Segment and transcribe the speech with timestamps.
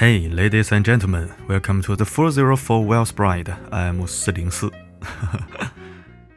[0.00, 3.54] Hey, ladies and gentlemen, welcome to the 404 Wells Bride.
[3.70, 4.72] I'm 四零四。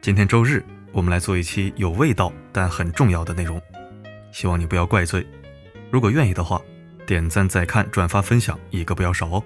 [0.02, 3.58] 今天周日，我们来做一期有味道但很重要的内容，
[4.30, 5.26] 希望你不要怪罪。
[5.90, 6.60] 如果愿意的话，
[7.06, 9.42] 点赞、再看、转发、分享，一个不要少哦。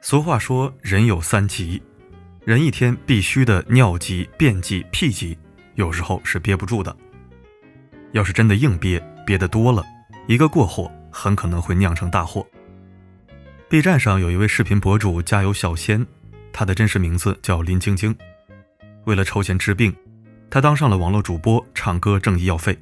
[0.00, 1.82] 俗话说，人有三急，
[2.46, 5.36] 人一天必须的尿急、便急、屁急，
[5.74, 6.96] 有时候是憋不住的。
[8.12, 9.84] 要是真的硬憋，憋得多了，
[10.26, 12.46] 一个过火，很可能会酿成大祸。
[13.68, 16.06] B 站上有一位视频博主加油小仙，
[16.52, 18.14] 他的真实名字叫林晶晶。
[19.04, 19.94] 为了筹钱治病，
[20.48, 22.78] 他当上了网络主播，唱歌挣医药费。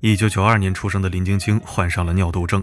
[0.00, 2.62] 一九九二年出生的林晶晶患上了尿毒症，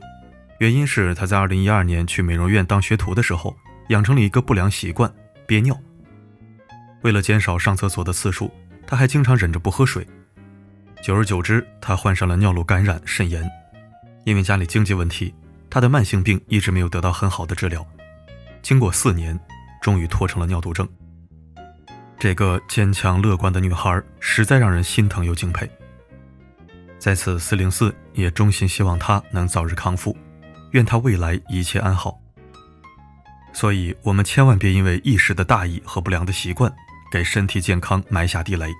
[0.59, 3.55] 原因是她在二零一二年去美容院当学徒的时候，
[3.89, 5.14] 养成了一个不良习惯——
[5.45, 5.77] 憋尿。
[7.02, 8.50] 为了减少上厕所的次数，
[8.88, 10.08] 她还经常忍着不喝水。
[11.06, 13.48] 久而久之，她患上了尿路感染、肾炎。
[14.23, 15.31] 因为家里经济问题，
[15.70, 17.86] 她的慢性病一直没有得到很好的治疗。
[18.64, 19.39] 经过四年，
[19.83, 20.89] 终于拖成了尿毒症。
[22.17, 25.70] 这个坚强乐观的女孩，实在让人心疼又敬佩。
[26.98, 30.17] 在此，四零四也衷心希望他能早日康复，
[30.72, 32.20] 愿他未来一切安好。
[33.53, 36.73] 所以，我们千万别因为一时的大意和不良的习惯，
[37.11, 38.73] 给身体健康埋下地雷。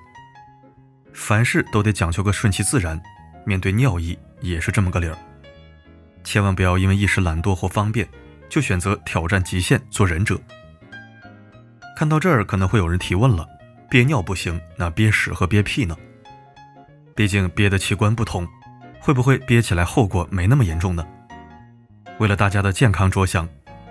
[1.16, 3.02] 凡事都得讲究个顺其自然，
[3.46, 5.18] 面对尿意也是这么个理儿。
[6.26, 8.08] 千万不要因为一时懒惰或方便，
[8.50, 10.40] 就选择挑战极限做忍者。
[11.96, 13.48] 看到这儿，可能会有人提问了：
[13.90, 15.96] 憋尿不行，那憋屎和憋屁呢？
[17.16, 18.46] 毕竟憋的器官不同，
[19.00, 21.08] 会不会憋起来后果没那么严重呢？
[22.20, 23.48] 为了大家的健康着想，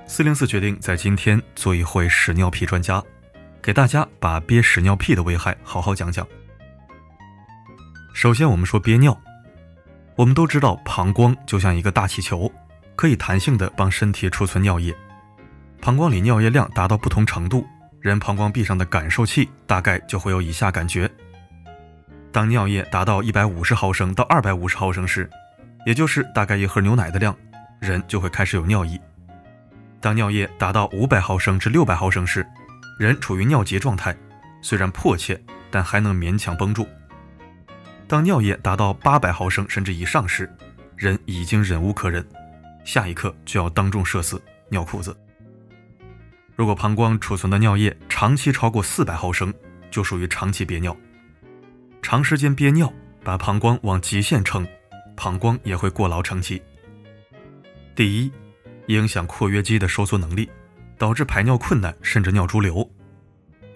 [0.06, 3.02] 四零四决定在今天做一回屎尿屁专家，
[3.62, 6.26] 给大家把憋屎尿屁的危害好好讲讲。
[8.14, 9.20] 首先，我们说憋尿，
[10.14, 12.50] 我们都知道膀胱就像一个大气球，
[12.94, 14.94] 可以弹性的帮身体储存尿液。
[15.80, 17.66] 膀胱里尿液量达到不同程度，
[18.00, 21.10] 人膀胱壁上的感受器大概就会有以下感觉。
[22.30, 25.28] 当尿液达到一百五十毫升到二百五十毫升时，
[25.84, 27.36] 也就是大概一盒牛奶的量，
[27.80, 28.98] 人就会开始有尿意。
[30.00, 32.46] 当尿液达到五百毫升至六百毫升时，
[32.96, 34.16] 人处于尿急状态，
[34.62, 36.86] 虽然迫切，但还能勉强绷住。
[38.06, 40.50] 当尿液达到八百毫升甚至以上时，
[40.96, 42.24] 人已经忍无可忍，
[42.84, 45.16] 下一刻就要当众社死尿裤子。
[46.54, 49.52] 如果膀胱储存的尿液长期超过四百毫升，
[49.90, 50.96] 就属于长期憋尿。
[52.02, 52.92] 长时间憋尿，
[53.24, 54.66] 把膀胱往极限撑，
[55.16, 56.62] 膀胱也会过劳成疾。
[57.96, 58.30] 第一，
[58.88, 60.48] 影响括约肌的收缩能力，
[60.98, 62.88] 导致排尿困难，甚至尿潴留。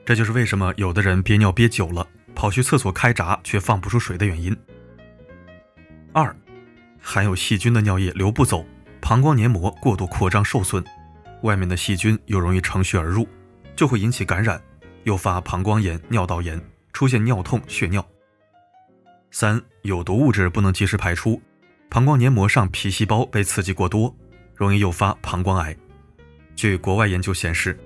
[0.04, 2.06] 这就是为什么有的人憋尿憋久了，
[2.38, 4.56] 跑去厕所开闸却放不出水的原因。
[6.12, 6.34] 二，
[7.00, 8.64] 含有细菌的尿液流不走，
[9.00, 10.84] 膀胱黏膜过度扩张受损，
[11.42, 13.26] 外面的细菌又容易乘虚而入，
[13.74, 14.62] 就会引起感染，
[15.02, 18.06] 诱发膀胱炎、尿道炎，出现尿痛、血尿。
[19.32, 21.42] 三有毒物质不能及时排出，
[21.90, 24.14] 膀胱黏膜上皮细胞被刺激过多，
[24.54, 25.76] 容易诱发膀胱癌。
[26.54, 27.76] 据国外研究显示，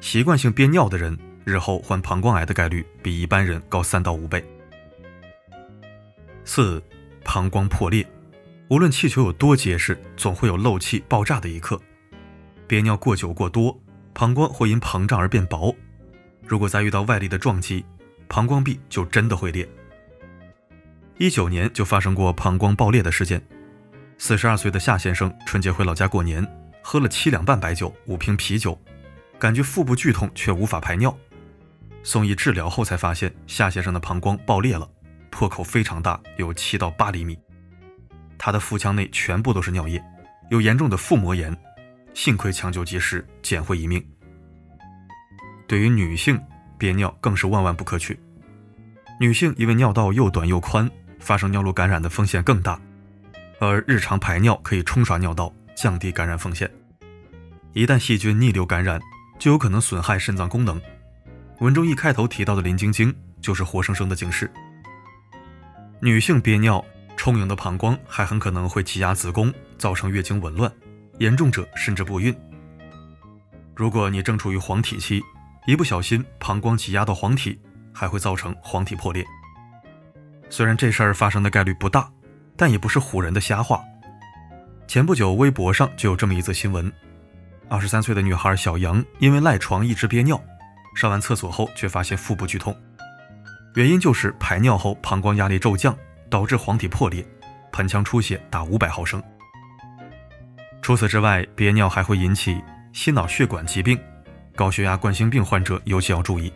[0.00, 4.44] 习惯性憋尿的人日后患膀胱癌的概率比一般人高三到五倍。
[6.44, 6.82] 四
[7.24, 8.06] 膀胱破裂，
[8.68, 11.80] 无论气球有多结实，总会有漏气爆炸的一刻。
[12.66, 13.78] 憋尿过久过多，
[14.14, 15.74] 膀胱会因膨胀而变薄，
[16.46, 17.84] 如果再遇到外力的撞击，
[18.28, 19.68] 膀胱壁就真的会裂。
[21.18, 23.40] 一九年就发生过膀胱爆裂的事件。
[24.18, 26.46] 四十二岁的夏先生春节回老家过年，
[26.82, 28.80] 喝了七两半白酒、五瓶啤酒，
[29.38, 31.16] 感觉腹部剧痛却无法排尿。
[32.02, 34.88] 送医治疗后才发现，夏先生的膀胱爆裂了，
[35.30, 37.38] 破口非常大，有七到八厘米。
[38.38, 40.02] 他的腹腔内全部都是尿液，
[40.50, 41.56] 有严重的腹膜炎，
[42.14, 44.04] 幸亏抢救及时，捡回一命。
[45.66, 46.40] 对于女性
[46.76, 48.18] 憋尿更是万万不可取。
[49.20, 50.90] 女性因为尿道又短又宽。
[51.20, 52.80] 发生尿路感染的风险更大，
[53.60, 56.68] 而日常排尿可以冲刷尿道，降低感染风险。
[57.74, 59.00] 一旦细菌逆流感染，
[59.38, 60.82] 就有可能损害肾脏功能。
[61.62, 64.50] 文中一开头提到的林晶晶就是活生生的警示。
[66.00, 66.84] 女性憋尿，
[67.16, 70.70] 充盈的膀胱还很可能会挤压子宫，造成月经紊乱，
[71.20, 72.36] 严重者甚至不孕。
[73.76, 75.22] 如果你正处于黄体期，
[75.64, 77.56] 一不小心膀胱挤压到黄体，
[77.92, 79.24] 还会造成黄体破裂。
[80.50, 82.10] 虽然这事儿发生的概率不大，
[82.56, 83.80] 但也不是唬人的瞎话。
[84.88, 86.92] 前不久，微博上就有这么一则新闻：
[87.68, 90.42] 二十三岁的女孩小杨因为赖床一直憋尿，
[90.94, 92.76] 上完厕所后却发现腹部剧痛，
[93.74, 95.96] 原因就是排尿后膀胱压力骤降，
[96.28, 97.26] 导致黄体破裂，
[97.72, 99.22] 盆腔出血打五百毫升。
[100.80, 102.62] 除此之外，憋尿还会引起
[102.92, 103.98] 心脑血管疾病，
[104.54, 106.52] 高血压、冠心病患者尤其要注意。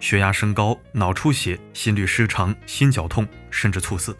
[0.00, 4.16] 血压升高、脑出血、心律失常、心绞痛，甚至猝死。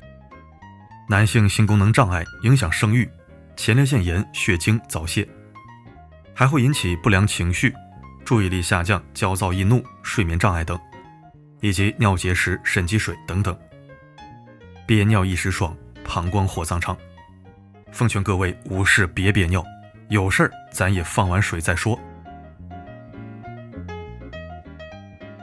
[1.08, 3.08] 男性性功能障碍，影响生育，
[3.56, 5.28] 前列腺炎、血精、早泄，
[6.34, 7.74] 还会引起不良情绪、
[8.26, 10.76] 注意力下降、焦躁易怒、睡眠障碍等，
[11.60, 13.56] 以及尿结石、肾积水等等。
[14.84, 16.96] 憋尿一时爽，膀胱火葬场。
[17.92, 19.64] 奉劝各位无事别憋尿，
[20.08, 21.96] 有事儿咱也放完水再说。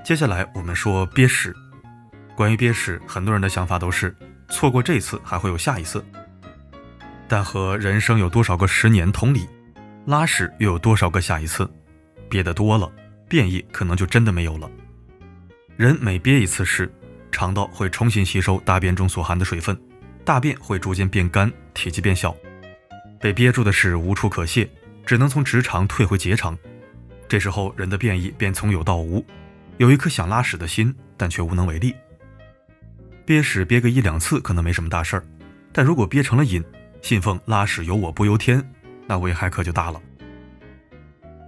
[0.03, 1.56] 接下来我们说憋屎。
[2.36, 4.13] 关于憋屎，很多人的想法都是
[4.50, 6.03] 错过这次还会有下一次。
[7.29, 9.47] 但和人生有多少个十年同理，
[10.06, 11.65] 拉屎又有多少个下一次？
[12.33, 12.91] 憋得多了，
[13.30, 14.68] 便意可能就真的没有了。
[15.77, 16.91] 人每憋一次屎，
[17.31, 19.80] 肠道会重新吸收大便中所含的水分，
[20.25, 22.35] 大便会逐渐变干，体积变小，
[23.21, 24.68] 被憋住的屎无处可泄，
[25.06, 26.57] 只能从直肠退回结肠。
[27.27, 29.24] 这时候人的便意便从有到无。
[29.77, 31.94] 有一颗想拉屎的心，但却无能为力。
[33.27, 35.24] 憋屎憋个一两次可能没什么大事儿，
[35.71, 36.63] 但如果憋成了瘾，
[37.03, 38.68] 信奉拉屎由我不由天，
[39.06, 40.01] 那危害可就大了。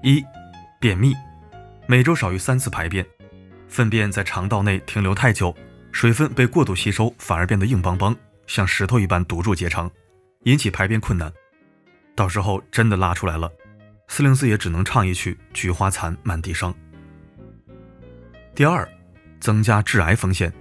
[0.04, 0.24] 一，
[0.80, 1.13] 便秘，
[1.88, 3.06] 每周少于三次排便，
[3.68, 5.56] 粪便在肠道内停留太久，
[5.92, 9.89] 水分被过度吸收，反而变得硬邦邦，像石头一般堵住结肠，
[10.44, 11.31] 引起排便困难。
[12.16, 13.51] 到时候真的拉出来了，
[14.07, 16.74] 四零四也只能唱一曲《菊花残，满地伤》。
[18.54, 18.88] 第二，
[19.39, 20.54] 增加致癌风险。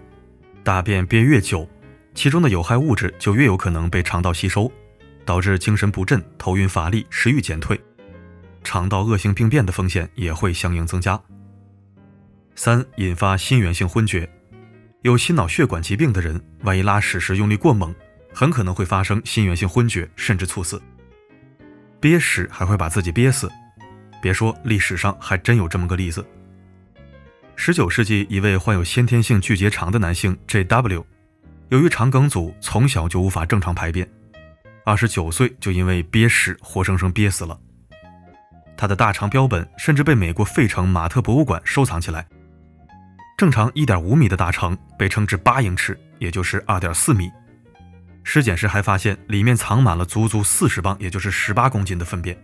[0.62, 1.68] 大便憋越久，
[2.14, 4.72] 其中的有害物质就越有可能被肠道吸收，
[5.24, 7.78] 导致精神不振、头晕乏力、食欲减退，
[8.64, 11.20] 肠道恶性病变的风险也会相应增加。
[12.56, 14.28] 三，引发心源性昏厥。
[15.02, 17.94] 有心脑血管疾病的人，万一拉屎时用力过猛，
[18.32, 20.80] 很可能会发生心源性昏厥，甚至猝死。
[22.00, 23.50] 憋屎还会把自己憋死，
[24.22, 26.24] 别说历史上还真有这么个例子。
[27.54, 31.04] 十九世纪，一位患有先天性巨结肠的男性 J.W.，
[31.68, 34.08] 由于肠梗阻，从小就无法正常排便，
[34.84, 37.58] 二十九岁就因为憋屎活生生憋死了。
[38.76, 42.26] 他的大肠标本甚至被美国费城马特博物馆收藏起来。
[43.36, 47.30] 正常一点五米的大肠被称之八英尺，也就是二点四米。
[48.22, 52.36] 尸检时还发现里面藏满了足足四十磅，也就是十八公斤的粪便。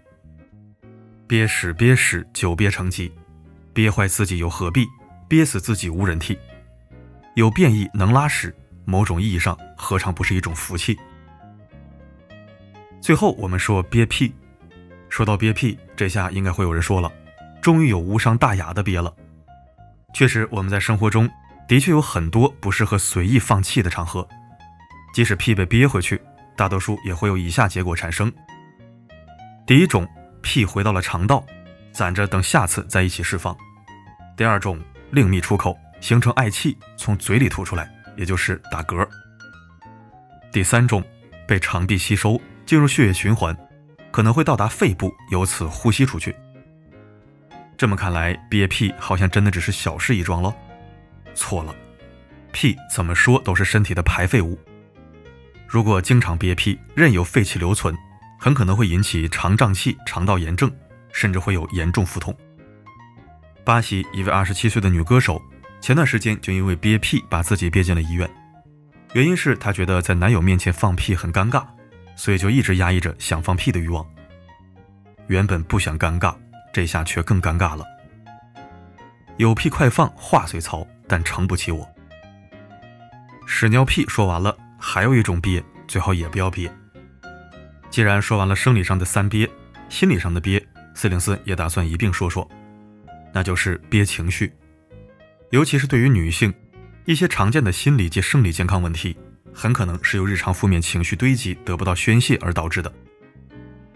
[1.27, 3.13] 憋屎憋屎，久憋成疾，
[3.73, 4.87] 憋坏自己又何必？
[5.29, 6.37] 憋死自己无人替，
[7.37, 8.53] 有便意能拉屎，
[8.85, 10.99] 某种意义上何尝不是一种福气？
[13.01, 14.35] 最后我们说憋屁，
[15.11, 17.13] 说到憋屁，这下应该会有人说了，
[17.61, 19.13] 终于有无伤大雅的憋了。
[20.15, 21.29] 确实，我们在生活中
[21.69, 24.27] 的确有很多不适合随意放弃的场合，
[25.13, 26.21] 即使屁被憋回去，
[26.57, 28.33] 大多数也会有以下结果产生：
[29.67, 30.09] 第一种，
[30.41, 31.45] 屁回到了肠道，
[31.93, 33.55] 攒着等下次再一起释放；
[34.37, 34.81] 第二种。
[35.13, 39.05] 另觅出口，形成嗳气，从嘴里吐出来，也就是打嗝。
[40.53, 41.03] 第三种，
[41.49, 43.53] 被肠壁吸收，进入血液循环，
[44.11, 46.35] 可能会到达肺部，由此呼吸出去。
[47.77, 50.55] 这么看来，憋屁好像真的只是小事一桩喽？
[51.35, 51.75] 错了，
[52.53, 54.59] 屁怎么说都是身体的排废物。
[55.67, 57.97] 如果经常憋屁，任由废气留存，
[58.39, 60.71] 很可能会引起肠胀气、肠道炎症，
[61.13, 62.37] 甚至会有严重腹痛。
[63.65, 65.41] 巴西一位二十七岁的女歌手，
[65.81, 68.29] 前段时间就因为憋屁把自己憋进了医院，
[69.15, 71.65] 原因是她觉得在男友面前放屁很尴尬，
[72.21, 74.07] 所以就一直压抑着想放屁的欲望。
[75.29, 76.37] 原本不想尴尬，
[76.71, 77.83] 这下却更尴尬了。
[79.39, 81.89] 有屁快放，话虽糙，但撑不起我。
[83.47, 86.71] 屎尿屁说完了，还有一种憋，最好也不要憋。
[87.89, 89.49] 既然说完了生理上的三憋，
[89.89, 90.63] 心理上的憋，
[90.93, 92.47] 四零四也打算一并说说。
[93.33, 94.53] 那就是憋情绪，
[95.53, 96.53] 尤其是对于女性，
[97.07, 99.17] 一些常见的心理及生理健康问题，
[99.53, 102.93] 很可能是由日常负面情绪堆积得不到宣泄而导致的。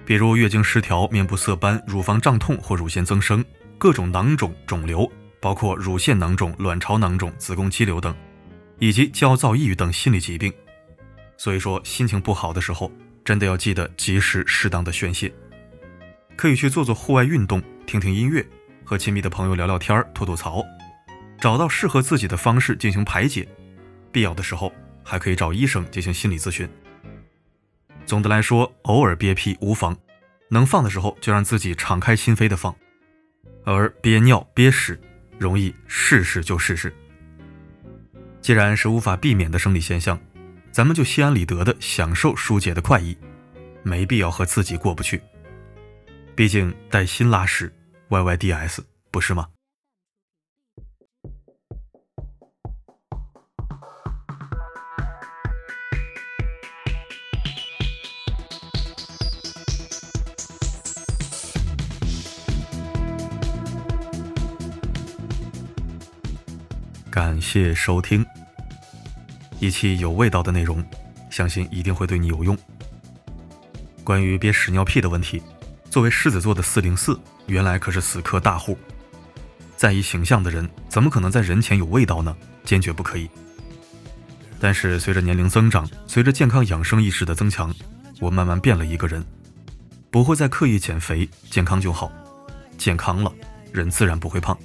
[0.04, 3.44] 比如月经失调、面部色斑、乳房胀痛或乳腺增生、
[3.78, 8.14] 各种囊肿、肿瘤，包括乳腺囊肿、卵巢囊肿、子宫肌瘤等，
[8.78, 10.52] 以及焦躁、抑郁等心理疾病。
[11.36, 12.92] 所以说，心情不好的时候，
[13.24, 15.32] 真的要记得及时适当的宣泄，
[16.36, 18.44] 可以去做做户外运动，听听音乐。
[18.86, 20.62] 和亲密的朋友聊聊天吐吐槽，
[21.40, 23.48] 找到适合自己的方式进行排解。
[24.12, 24.70] 必要的时候，
[25.04, 26.68] 还可以找医生进行心理咨询。
[28.06, 29.96] 总的来说，偶尔憋屁无妨，
[30.48, 32.74] 能放的时候就让自己敞开心扉的放。
[33.64, 35.00] 而憋尿憋屎，
[35.38, 36.94] 容易试试就试试。
[38.40, 40.20] 既然是无法避免的生理现象，
[40.70, 43.16] 咱们就心安理得的享受疏解的快意，
[43.82, 45.22] 没必要和自己过不去。
[46.36, 47.72] 毕竟带薪拉屎
[48.10, 48.80] ，YYDS
[49.10, 49.48] 不是吗？
[67.14, 68.26] 感谢收听
[69.60, 70.84] 一期有味道的内容，
[71.30, 72.58] 相信一定会对你有用。
[74.02, 75.40] 关于憋屎尿屁的问题，
[75.88, 77.16] 作为狮子座的四零四，
[77.46, 78.76] 原来可是死磕大户。
[79.76, 82.36] 在意形象的人，怎么可能在人前有味道呢？
[82.64, 83.30] 坚决不可以。
[84.58, 87.72] 但是随着年龄增长，随着健康养生意识的增强，
[88.18, 89.24] 我慢慢变了一个人，
[90.10, 92.10] 不会再刻意减肥，健康就好。
[92.76, 93.32] 健康了，
[93.70, 94.58] 人自然不会胖。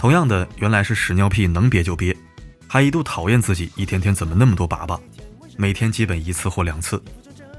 [0.00, 2.16] 同样的，原来是屎尿屁能憋就憋，
[2.66, 4.98] 还一度讨厌自己一天天怎么那么多粑粑，
[5.58, 6.98] 每天基本一次或两次，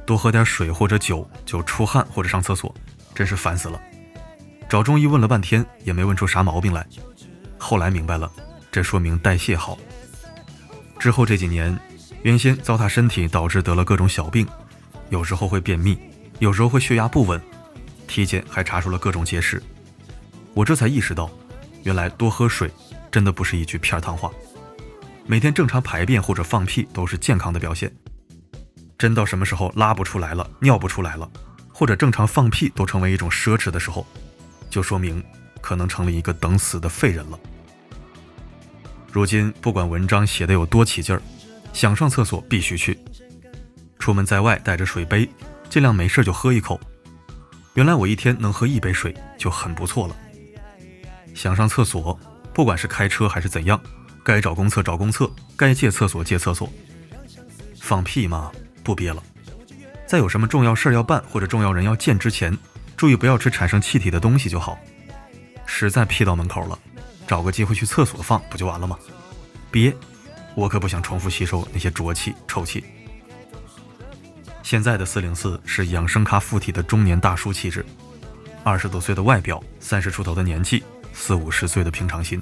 [0.08, 2.74] 多喝点水或者酒就出汗或者上厕所，
[3.14, 3.80] 真是烦死了。
[4.68, 6.84] 找中医问了半天也没问出啥毛病来，
[7.60, 8.32] 后来明白了，
[8.72, 9.78] 这说明代谢好。
[10.98, 11.78] 之后这几年，
[12.24, 14.48] 原先糟蹋身体导致得了各种小病，
[15.10, 15.96] 有时候会便秘，
[16.40, 17.40] 有时候会血压不稳，
[18.08, 19.62] 体检还查出了各种结石，
[20.56, 21.30] 我这才意识到。
[21.84, 22.72] 原来多喝水
[23.12, 24.32] 真的不是一句片儿汤话，
[25.26, 27.92] 每天正常排便或者放屁都是健康的表现。
[28.98, 31.30] 真到什么时候拉不出来了、尿不出来了，
[31.74, 34.06] 或者正常放屁都成为一种奢侈的时候，
[34.70, 35.24] 就说明
[35.60, 37.40] 可能成了一个等死的废人了。
[39.12, 41.22] 如今不管文章写的有多起劲儿，
[41.74, 43.00] 想上厕所必须去，
[43.98, 45.28] 出门在外带着水杯，
[45.68, 46.80] 尽量没事就喝一口。
[47.74, 50.16] 原来我一天能喝一杯水就很不错了。
[51.34, 52.20] 想上厕所，
[52.54, 53.82] 不管是开车还是怎样，
[54.24, 56.72] 该找公厕找公厕，该借厕所借厕所。
[57.80, 58.52] 放屁嘛，
[58.84, 59.22] 不憋了。
[60.06, 62.58] 在有什么重要事儿要办或者重要人要见之前，
[62.98, 64.78] 注意不要吃产生气体的东西就好。
[65.66, 66.78] 实在屁到门口了，
[67.26, 69.00] 找个机会去厕所放不就完了吗？
[69.72, 69.96] 憋，
[70.54, 72.84] 我可不想重复吸收那些浊气臭气。
[74.62, 77.86] 现在的四零四是养生咖附体的中年大叔气质，
[78.64, 80.84] 二十多岁的外表，三十出头的年纪。
[81.24, 82.42] 四五十岁的平常心，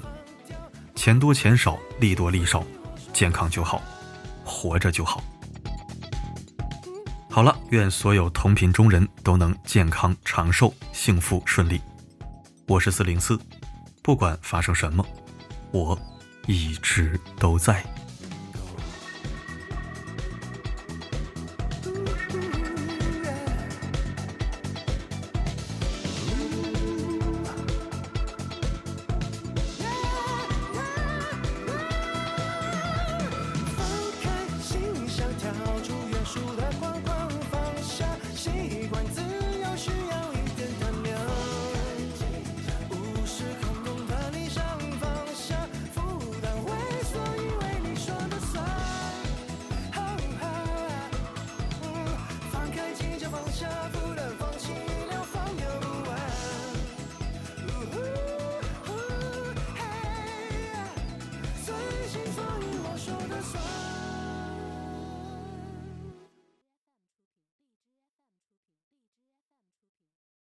[0.94, 2.64] 钱多钱少，利多利少，
[3.12, 3.82] 健康就好，
[4.42, 5.22] 活着就好。
[7.28, 11.78] 好了，愿所有同频中人都能健康长寿、幸福顺利。
[12.66, 13.38] 我是四零四，
[14.02, 15.06] 不管发生什么，
[15.72, 15.96] 我
[16.46, 17.84] 一直都在。